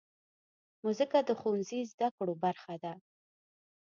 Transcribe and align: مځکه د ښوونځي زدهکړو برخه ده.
مځکه 0.83 1.19
د 1.23 1.29
ښوونځي 1.39 1.79
زدهکړو 1.91 2.33
برخه 2.43 2.73
ده. 2.83 2.93